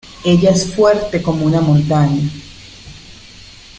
[0.25, 2.27] Ella es fuerte como una montaña.